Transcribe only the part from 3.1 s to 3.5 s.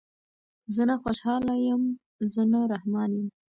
یم